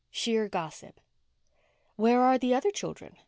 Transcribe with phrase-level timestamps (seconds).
[0.09, 0.99] SHEER GOSSIP
[1.95, 3.17] "Where are the other children?"